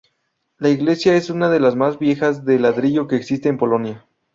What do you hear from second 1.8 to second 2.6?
viejas de